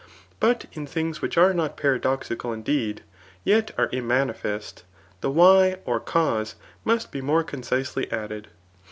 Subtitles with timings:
[0.39, 3.03] But in things which are not paradoidcal indeed,
[3.43, 4.81] yet are immanifest,
[5.19, 8.47] the .why or cause must be most concisely added.